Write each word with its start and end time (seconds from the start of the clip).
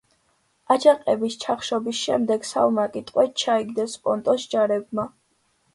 აჯანყების 0.75 1.35
ჩახშობის 1.43 1.99
შემდეგ 2.07 2.49
სავმაკი 2.53 3.07
ტყვედ 3.11 3.39
ჩაიგდეს 3.45 3.99
პონტოს 4.09 4.53
ჯარებმა. 4.57 5.09